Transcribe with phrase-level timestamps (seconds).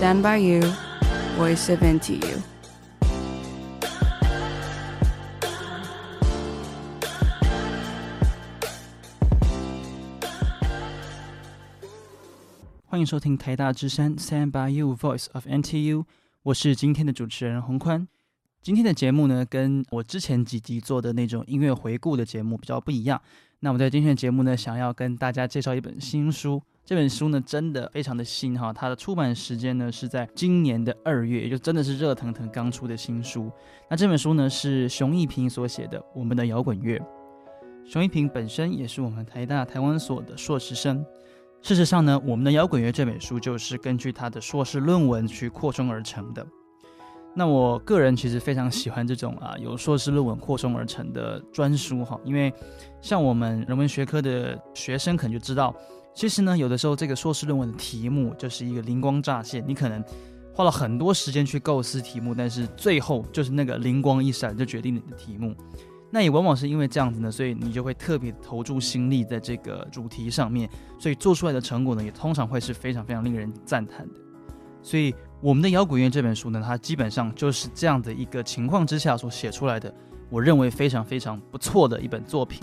[0.00, 0.62] Stand by you,
[1.36, 2.38] voice of NTU.
[12.86, 16.06] 欢迎收听台大之声 Stand by You, voice of NTU。
[16.44, 18.08] 我是今天的主持人洪宽。
[18.62, 23.20] 今天的节目呢，跟我之前几集做的那种音乐回顾的节目比较不一样。
[23.62, 26.62] 那我们在今天的节目呢，想要跟大家介绍一本新书。
[26.82, 33.52] 这本书呢，真的非常的新哈，它的出版时间呢是在今年的二月，也就真的是热腾腾刚出的新书。
[33.90, 36.98] 那这本书呢是熊一平所写的《我们的摇滚乐》。
[37.84, 41.04] 熊一平本身也是我们台大台湾所的硕士生。
[41.60, 46.46] 事实上呢，《我们的摇滚乐》这本书就是根据他的硕士论文去扩充而成的。
[47.34, 52.52] 那我个人其实非常喜欢这种啊由硕士论文扩充而成的专书哈，因为
[53.00, 55.74] 像我们人文学科的学生可能就知道。
[56.12, 60.04] 其实呢，有的时候这个硕士论文的题目就是一个灵光乍现，你可能
[60.52, 65.54] 花了很多时间去构思题目，但是最后就是那个灵光一闪就决定你的题目。
[66.10, 70.68] 那也往往是因为这样子呢，所以你就会特别投注心力在这个主题上面，
[70.98, 74.14] 所以做出来的成果呢，也通常会是非常非常令人赞叹的。
[74.82, 79.92] 所以我们的摇滚乐这本书呢，它基本上就是这样的一个情况之下所写出来的，
[80.28, 82.62] 我认为非常非常不错的一本作品。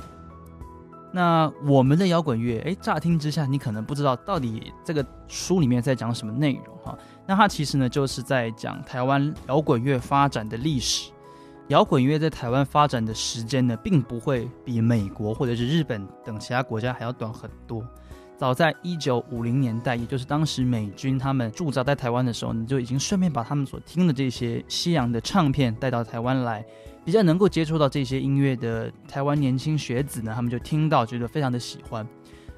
[1.11, 6.95] 那我们的摇滚乐，诶，乍听之下，你可能不知道到底这个书里面在讲什么内容哈。
[7.25, 11.11] 那它其实呢，就是在讲台湾摇滚乐发展的历史。
[11.69, 17.83] 摇滚乐在台湾发展的时间呢，并不会比美国或者是日本等其他国家还要短很多。
[18.37, 26.63] 早在一九五零年代，也就是当时美军他们驻扎在台湾的时候，你就已经顺便把他们所听的这些西洋的唱片带到台湾来。
[27.03, 32.05] 比较能够接触到这些音乐的台湾年轻学子呢，他们就听到觉得非常的喜欢。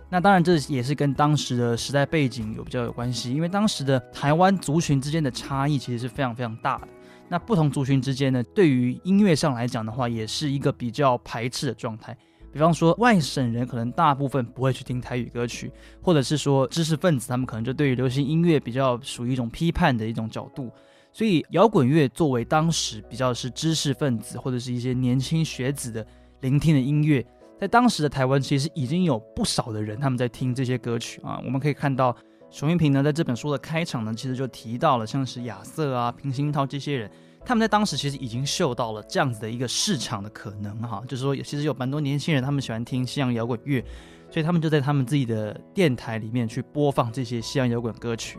[0.09, 6.87] 那当然这也是跟当时的时代背景有比较有关系，因为当时的台湾族群之间的差异其实是非常非常大的。
[7.27, 12.17] 那不同族群之间呢，对于音乐上来讲的话，也是一个比较排斥的状态。
[12.51, 15.71] 比方说外省人可能大部分不会去听台语歌曲，
[16.01, 20.71] 或者是说知识分子他们可能就对于流行音乐比较属于一种批判的一种角度。
[21.11, 26.05] 所以，摇滚乐作为当时比较是知识分子或者是一些年轻学子的
[26.41, 27.25] 聆听的音乐，
[27.59, 31.41] 在当时的台湾，其实已经有不少的人他们在听这些歌曲啊。
[31.43, 32.15] 我们可以看到，
[32.51, 37.09] 熊一平呢在这本书的开场呢，其实就提到了像是亚瑟啊、平鑫涛这些人，
[37.45, 43.83] 他们在当时其实已经嗅到了这样子的一个市场的可能哈，就是说，其实有蛮多年轻人他们喜欢听西洋摇滚乐，
[44.29, 48.37] 所以他们就在他们自己的电台里面去播放这些西洋摇滚歌曲。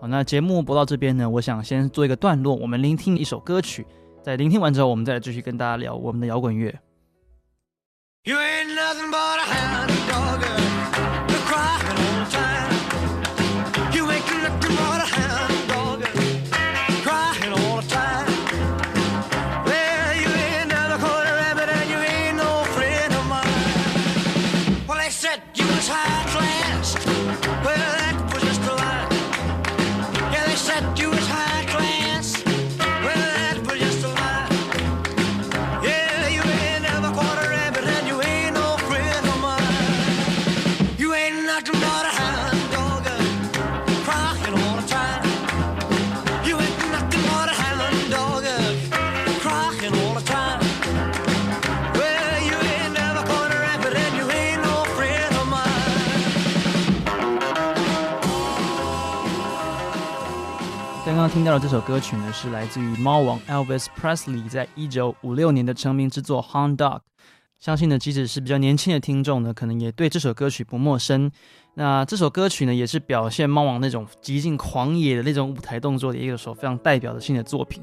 [0.00, 3.86] 好，那节目播到这边呢，我想先做一个段落，我们聆听一首歌曲，
[4.22, 6.74] 在聆听完之后，我们再来继续跟大家聊我们的摇滚乐。
[61.04, 66.98] 刚刚听到的这首歌曲呢，是来自于猫王 Elvis Presley 在一九五六年的成名之作《Hound Dog》。
[67.62, 71.30] 相信呢，即使是比较年轻的听众呢，可能也对这首歌曲不陌生。
[71.74, 77.80] 那这首歌曲呢，也是表现猫王那种极尽狂野的那种舞台动作的一个首非常代表性的作品。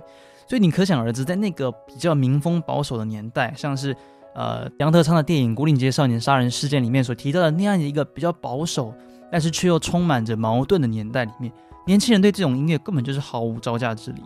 [0.50, 3.96] 所以你可想而知，在那个比较民风保守的年代，像是
[4.36, 8.94] 呃杨德昌的电影《牯岭街少年杀人事件》里面所提到的那样一个比较保守，
[9.32, 11.50] 但是却又充满着矛盾的年代里面。
[11.88, 14.22] 年轻人对这种音乐根本就是毫无招架之力。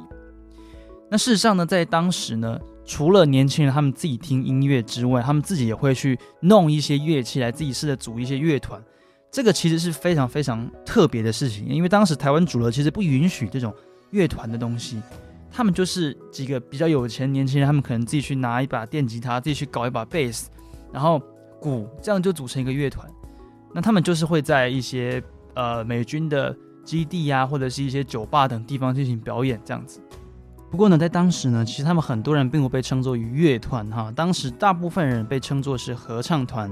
[1.12, 8.82] 那事实上呢，在当时呢，除了年轻人他们自己听音乐之外，他们自己也会去弄一些乐器来自己试着组一些乐团。
[9.32, 13.74] 这个其实是非常非常特别的事情，因为当时台湾主流其实不允许这种
[14.12, 15.02] 乐团的东西。
[15.52, 20.50] 他们就是几个比较有钱年轻人，他们可能自己去拿一把电吉他，自己去搞一把贝斯，
[20.92, 21.22] 然后
[21.60, 23.08] 鼓，这样就组成一个乐团。
[23.74, 26.56] 那他们就是会在一些呃美军的。
[26.84, 30.02] 基地呀、或者是一些酒吧等地方进行表演这样子。
[30.74, 36.68] 不过呢，在当时呢，其实他们很多人并不被称作于乐团哈，当时大部分人被称作是合唱团。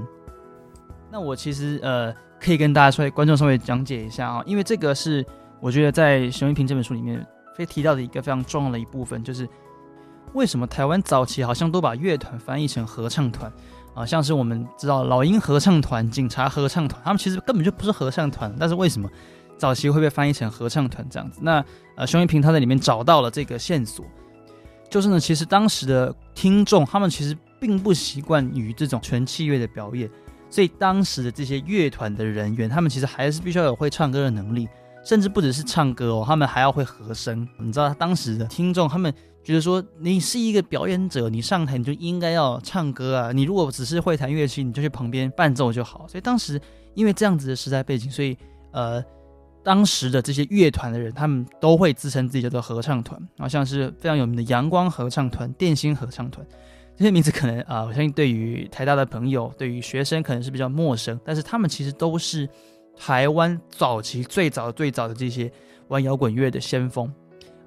[1.08, 5.24] 那我其实呃可以跟大家稍微观众稍微讲解一下啊，因为这个是
[5.60, 9.48] 我觉得在熊一平这本书里面，非提到的一个非常重要的一部分，就是
[10.32, 13.52] 为什么台湾早期好像都把乐团翻译成合唱团
[13.94, 19.08] 啊，像是我们知道老鹰合唱团、警察合唱团，他们其实根本就不是合唱团，但是为什么
[19.62, 21.38] 早期会被翻译成合唱团这样子？
[21.40, 21.64] 那
[21.94, 24.04] 呃，熊一平他在里面找到了这个线索，
[24.90, 30.10] 就是呢，其实当时的听众他们其实并不习惯于这种全器乐的表演，
[30.50, 34.68] 所以当时的这些乐团的人员，他们其实还是必须要有会唱歌的能力。
[35.04, 37.48] 甚至不只是唱歌哦，他们还要会和声。
[37.58, 39.12] 你知道，当时的听众他们
[39.42, 43.32] 觉得说，你是一个表演者，你上台你就应该要唱歌啊。
[43.32, 46.06] 你如果只是会弹乐器，你就去旁边伴奏就好。
[46.08, 46.60] 所以当时
[46.94, 48.38] 因为这样子的时代背景，所以
[48.70, 49.02] 呃，
[49.62, 53.20] 当时的这些乐团的人，他们都会自称自己叫做合唱团。
[53.38, 56.46] 啊像是非常有名的阳光合唱团、电心合唱团
[56.96, 62.48] 这些名字，可能啊、我相信对于台大的朋友、对于学生可能是比较陌生，但是他们其实都是。
[62.94, 65.50] 台湾早期最早最早的这些
[65.88, 67.10] 玩摇滚乐的先锋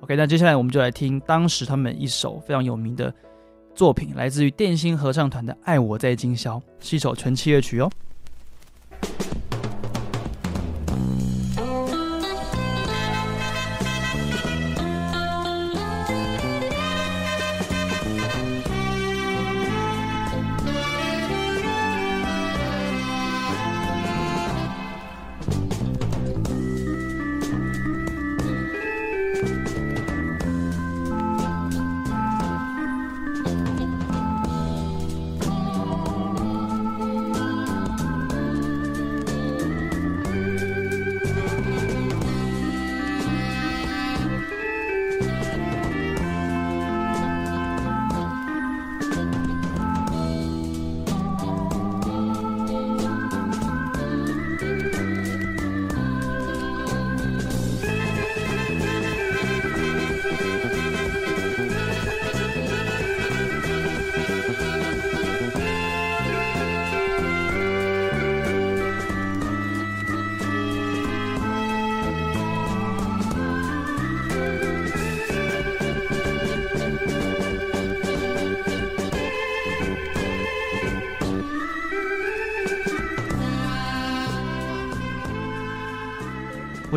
[0.01, 3.12] ，OK，那接下来我们就来听当时他们一首非常有名的
[3.74, 7.89] 作品，来自于电心合唱团的《爱我在今宵》，是一首纯器乐曲哦。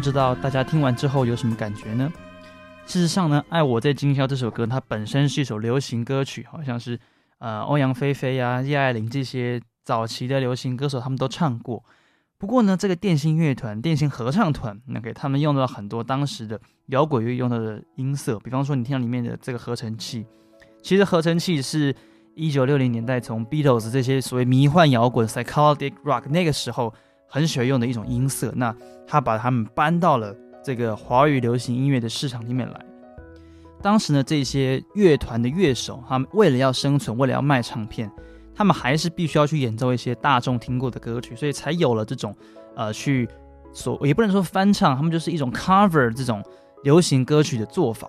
[0.08, 2.10] 知道大家听完之后有什么感觉呢？
[2.86, 6.98] 事实上呢，《爱我在今宵》这首歌它本身是一首流行歌曲，好像是
[7.40, 11.84] 呃欧阳菲菲呀、叶爱玲这些早期的流行歌手他们都唱过。
[12.38, 20.24] 不过呢，这个电心乐团、电心合唱团，那给他们用到很多当时的摇滚乐用到的音色，比方说你听到里面的这个合成器，
[20.82, 21.94] 其实合成器是
[22.34, 26.94] 一九六零年代从 Beatles 这些所谓迷幻摇滚 （psychedelic rock） 那个时候。
[27.28, 28.74] 很喜欢用的一种音色，那
[29.06, 30.34] 他把他们搬到了
[30.64, 32.84] 这个华语流行音乐的市场里面来。
[33.80, 38.10] 当时呢，这些乐团的乐手，他们为了要生存，为了要卖唱片，
[38.54, 42.34] 他们还是必须要去演奏一些大众听过的歌曲，所以才有了这种
[42.74, 43.28] 呃，去
[43.72, 46.42] 所也不能说翻唱，他们就是一种 cover 这种
[46.82, 48.08] 流行歌曲的做法。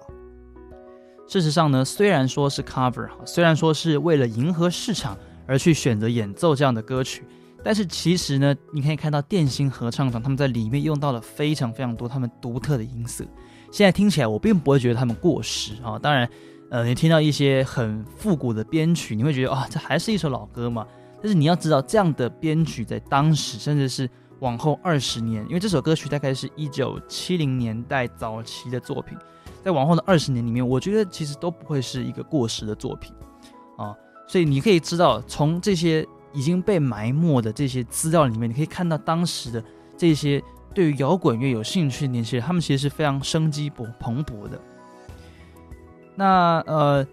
[1.28, 5.16] 事实上呢，虽然说是 cover，哈虽然说是为了迎合市场
[5.46, 7.24] 而去选择演奏这样的歌曲。
[7.64, 13.26] 但是其实呢，你可以看到电心合唱团他们在里面用到了非常非常多他们独特的音色。
[13.72, 16.00] 现在听起来我并不会觉得他们过时啊。
[16.00, 16.28] 当然，
[16.72, 20.88] 呃，你听到一些很复古的编曲，你会觉得啊，这还是一首老歌嘛。
[21.22, 29.18] 但是你要知道，这样的编曲在当时，甚至是往后二十年，因为这首歌曲大概是一九七零年代早期的作品，
[29.62, 33.14] 在往后的二十年里面，我觉得其实都不会是一个过时的作品
[33.78, 33.94] 啊。
[34.28, 36.08] 所以你可以知道，从这些。
[36.34, 39.64] 已经被埋没的这些资料里面，你可以看到当时的
[39.98, 40.42] 这些
[40.74, 44.60] 对于摇滚乐有兴趣的年轻人，他们其实是非常生机勃蓬勃的。
[46.16, 47.06] 那呃，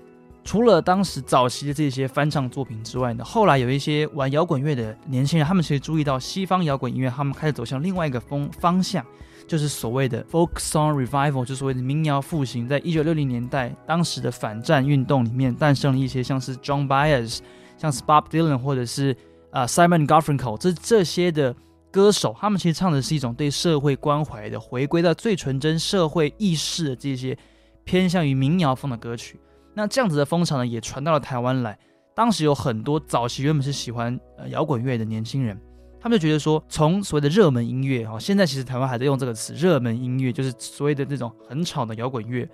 [0.45, 9.05] 除了当时早期的这些翻唱作品之外呢，后来有一些玩摇滚乐的年轻人，他们其实注意到西方摇滚音乐，他们开始走向另外一个风方向，
[9.47, 12.69] 就是所谓的 folk song revival，就所谓的民谣复兴。
[12.69, 17.39] 在一九六零年代，当时的反战运动里面诞生了一些像是 John Baez。
[17.77, 19.17] 像是 Bob Dylan 或者是、
[19.53, 21.55] Simon Garfunkel 这这些的
[21.91, 27.37] 歌手，他们其实唱的是一种对社会关怀的，回归到最纯真社会意识的这些
[27.85, 29.41] 偏向于民谣风的歌曲。
[29.73, 31.79] 那这样子的风潮呢，也传到了台湾来。
[32.15, 35.59] 当时有很多早期原本是喜欢呃摇滚乐的年轻人，
[36.01, 42.47] 他们就觉得说，从所谓的热门音乐哈，现在其实台湾还在用这个词，热门音乐就是所谓的这种很吵的摇滚乐。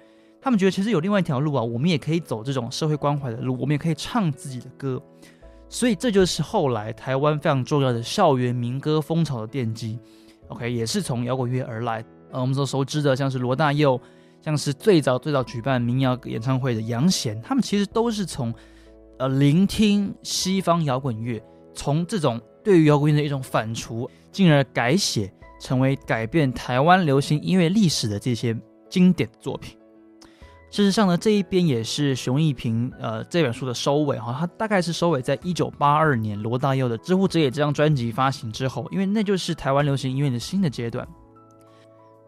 [0.42, 5.00] 他们觉得其实有另外一条路啊，我们也可以走这种社会关怀的路，我们也可以唱自己的歌，
[5.68, 10.00] 所以这就是后来台湾非常重要的校园民歌风潮的奠基。
[10.48, 12.04] OK，也是从摇滚乐而来。
[12.32, 14.00] 呃，我们所熟知的，像是罗大佑，
[14.40, 18.52] 像是最早最早举办民谣演唱会的杨贤，他们其实都是从
[19.18, 21.40] 呃聆听西方摇滚乐，
[21.72, 28.56] 从这种对于摇滚乐的一种反刍，进而改写成为改变台湾流行音乐历史的这些
[28.90, 29.78] 经典作品。
[30.72, 41.06] 事实上呢，这一边也是熊一平呃这本书的收尾哈，它大概是收尾在一九八二年罗大佑的《知乎者也》这张专辑发行之后，因为那就是台湾流行音乐的新的阶段。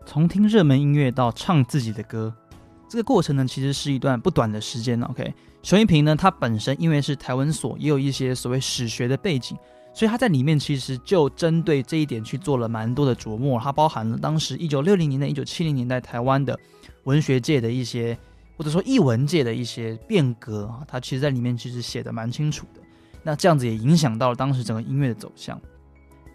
[0.04, 2.30] 从听热门音乐到唱自己的歌，
[2.86, 5.00] 这个过程呢，其实是一段不短的时间。
[5.00, 5.32] OK，
[5.62, 9.56] 熊一平呢，他本身因为是台文所，也有一些所谓史学的背景，
[9.94, 13.58] 所以他在里面其实就针对这一点去做了蛮多的琢磨。
[13.58, 16.60] 它包含了当时一九六零年代、一九七零年代台湾的
[17.04, 18.14] 文学界的一些。
[18.56, 22.80] 或者说译文界的一些变革啊，它其实在里面其实写的蛮清楚的。
[23.22, 25.60] 那这样子也影响到了当时整个音乐的走向。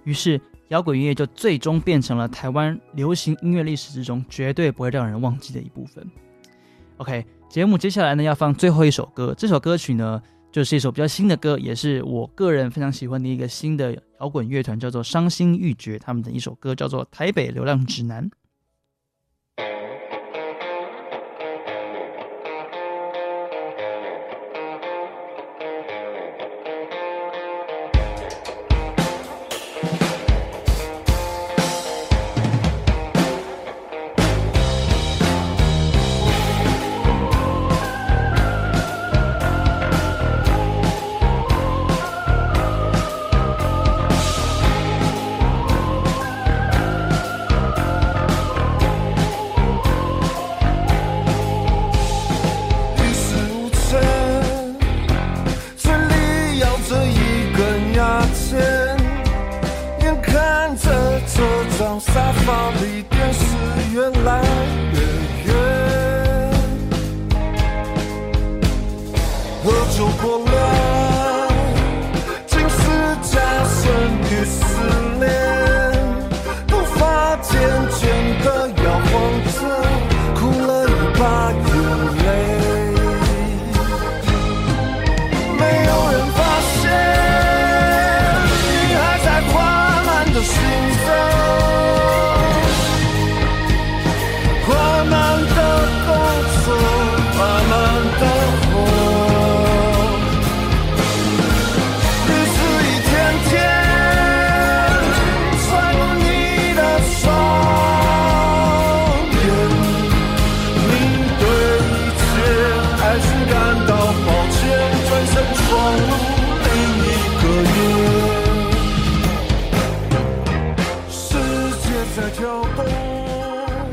[0.04, 6.06] 于是摇滚音乐就最终变成了台湾流行音乐历史之中绝对不会让人忘记的一部分。
[6.98, 10.22] OK，节目接下来呢要放最后一首歌，这首歌曲呢
[10.52, 18.26] 就是一首比较新的歌，也是我个人非常喜欢的一个新的摇滚乐团，叫做伤心欲绝，他们的一首歌叫做《台北流浪指南》。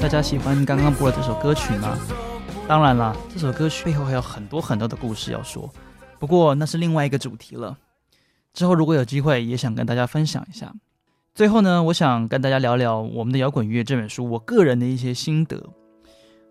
[0.06, 1.98] 大家喜欢刚刚播的这首歌曲吗？
[2.68, 5.68] 当然了，这首歌曲背后还有很多很多的故事要说，
[6.20, 7.76] 不过那是另外一个主题了。
[8.54, 10.72] 之后如果有机会，也想跟大家分享一下。
[11.34, 15.60] 最后呢，我想跟大家聊聊我们的摇滚乐这本书，我个人的一些心得。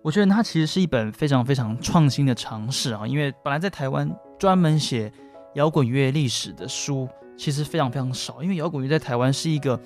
[0.02, 5.10] 我觉得它其实是一本非常非常创新的尝试啊，因为本来在台湾专门写
[5.54, 7.08] 摇滚乐历史的书
[7.38, 9.80] 其实非常非常少，因为摇滚乐在台湾是一个。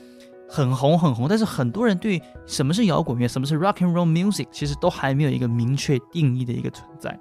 [0.51, 7.17] 很红很红，但是很多人对什么是摇滚乐、什么是 rock and roll music，其实都还没有一个明确定义的一个存在。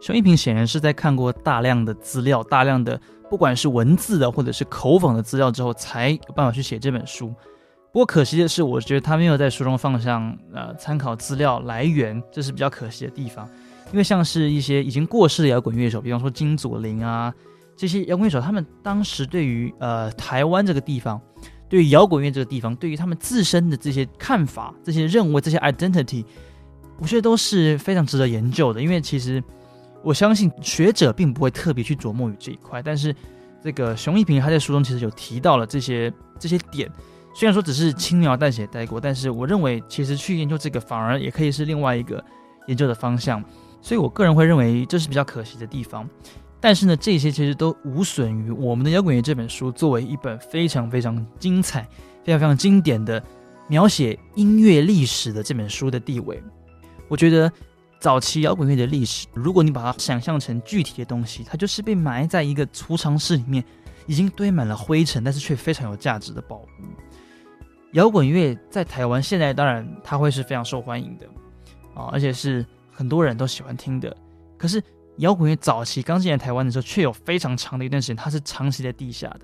[0.00, 7.28] 熊一平显然是在看过大量的资料、大量的不管是文字的或者是口访的资料之后，才有办法去写这本书。
[7.92, 13.46] 不过可惜的是，我觉得他没有在书中放上呃参考资料来源，这是比较可惜的地方。
[13.92, 17.34] 因为像是一些已经过世的摇滚乐手，比方说金左霖啊
[17.76, 21.20] 这些摇滚乐手，他们当时对于呃台湾这个地方。
[21.70, 26.24] 对于摇滚乐这个地方，对于他们自身的这些看法、这些认为、这些 identity，
[26.98, 28.82] 我觉得都是非常值得研究的。
[28.82, 29.42] 因为其实
[30.02, 33.14] 我相信学者并不会特别去琢磨于这一块，但是
[33.62, 36.90] 这个熊一平他在书中其实有提到了这些这些点，
[37.34, 42.22] 虽然说只是轻描淡写带过，但是我认为其实去研究这个反而也可以是另外一个
[42.66, 43.40] 研究的方向。
[43.80, 46.06] 所以我个人会认为这是比较可惜的地方。
[46.62, 51.88] 但是呢，这些其实都无损于我们的摇滚乐这本书作为一本非常非常精彩、
[52.22, 53.22] 非常非常经典的
[53.66, 56.42] 描写音乐历史的这本书的地位。
[57.08, 57.50] 我觉得
[57.98, 63.64] 早期摇滚乐的历史，如果你把它想象成具体的东西，它就是被埋在一个储藏室里面，
[64.06, 66.66] 已经堆满了灰尘，但是却非常有价值的宝物。
[67.92, 71.26] 摇滚乐在台湾现在当然它会是非常受欢迎的
[71.94, 74.14] 啊，而且是很多人都喜欢听的。
[74.58, 74.82] 可是。
[75.18, 79.40] 摇滚乐早期刚进来台湾的时候，却有非常长的一段时间，它是长期在地下的。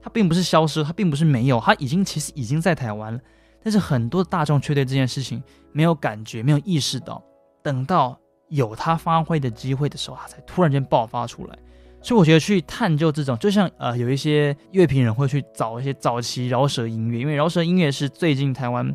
[0.00, 3.20] 它并不是消失，它并不是没有，它已经其实已经在台湾了，
[3.62, 5.40] 但是很多大众却对这件事情
[5.70, 7.22] 没有感觉，没有意识到，
[7.62, 11.56] 等到有它发挥的机会的时候，它才突然间爆发出来。
[12.02, 18.92] 所以我觉得去探究这种，就像呃，有一些乐评人会去找一些早期饶舌音乐，因为饶舌音乐是最近台湾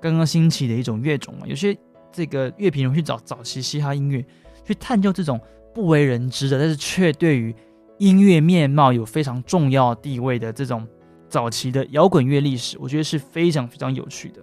[0.00, 1.46] 刚刚兴起的一种乐种嘛。
[1.46, 1.78] 有些
[2.10, 4.26] 这个乐评人会去找早期嘻哈音乐，
[4.66, 5.40] 去探究这种
[5.78, 7.54] 不为人知的，但是却对于
[7.98, 10.84] 音乐面貌有非常重要地位的这种
[11.28, 14.42] 早期的摇滚乐历史，我觉得是非常非常有趣的。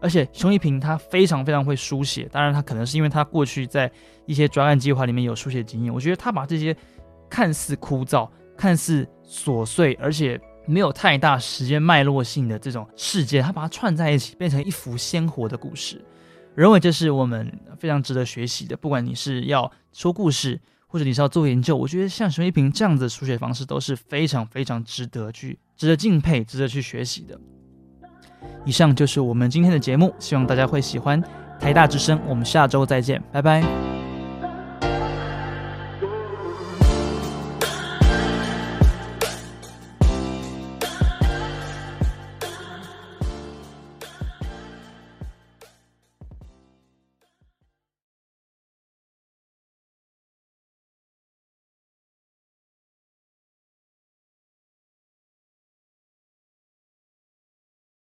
[0.00, 3.88] 而且熊一平他非常非常会书写，当然他可能是因为他过去在
[4.26, 6.76] 一些专案计划里面有书写经验，我觉得他把这些。
[7.30, 16.04] 看似枯燥、看似琐碎，而且没有太大时间脉络性的这种事件，他把它串在一起，变成一幅鲜活的故事。
[16.54, 18.76] 认为这是我们非常值得学习的。
[18.76, 20.60] 不管你是要说故事，
[20.92, 27.40] 或者你是要做研究，我觉得像熊一平这样子的书写方式都是非常非常值得去、值得敬佩、值得去学习的。
[28.66, 31.22] 以上就是我们今天的节目，希望大家会喜欢。
[31.58, 33.91] 台大之声，我们下周再见，拜拜。